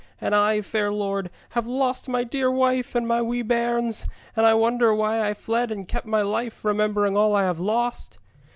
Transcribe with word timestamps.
And 0.19 0.33
I, 0.33 0.61
fair 0.61 0.91
lord, 0.91 1.29
have 1.49 1.67
lost 1.67 2.09
my 2.09 2.23
dear 2.23 2.49
wife 2.49 2.95
and 2.95 3.07
my 3.07 3.21
wee 3.21 3.43
bairns, 3.43 4.07
and 4.35 4.47
I 4.47 4.55
wonder 4.55 4.95
why 4.95 5.21
I 5.29 5.35
fled 5.35 5.69
and 5.69 5.87
kept 5.87 6.07
my 6.07 6.23
life, 6.23 6.65
remembering 6.65 7.15
all 7.15 7.35
I 7.35 7.43
have 7.43 7.59
lost.' 7.59 8.17